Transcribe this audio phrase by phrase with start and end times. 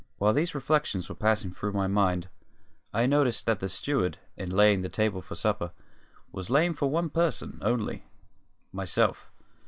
[0.17, 2.27] While these reflections were passing through my mind
[2.91, 5.73] I noticed that the steward, in laying the table for supper,
[6.31, 8.05] was laying for one person only
[8.71, 9.29] myself.